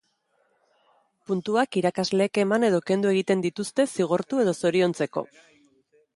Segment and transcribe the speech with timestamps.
[1.31, 5.27] Puntuak irakasleek eman edo kendu egiten dituzte zigortu edo zoriontzeko.